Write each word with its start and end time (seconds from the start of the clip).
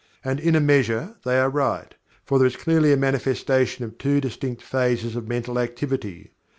And 0.25 0.39
in 0.39 0.55
a 0.55 0.59
measure 0.59 1.15
they 1.25 1.37
are 1.39 1.47
right, 1.51 1.93
for 2.25 2.39
there 2.39 2.47
is 2.47 2.55
clearly 2.55 2.91
a 2.91 2.97
manifestation 2.97 3.85
of 3.85 3.99
two 3.99 4.19
distinct 4.19 4.63
phases 4.63 5.15
of 5.15 5.27
mental 5.27 5.59
activity. 5.59 6.31